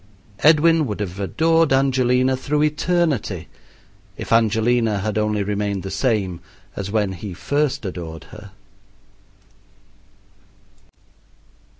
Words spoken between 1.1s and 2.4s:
adored Angelina